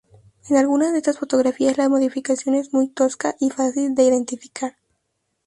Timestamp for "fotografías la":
1.19-1.87